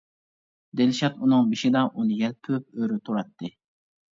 دىلشات 0.79 1.19
ئۇنىڭ 1.27 1.45
بېشىدا 1.51 1.85
ئۇنى 1.91 2.17
يەلپۈپ 2.25 2.67
ئۆرە 2.81 2.99
تۇراتتى. 3.07 3.53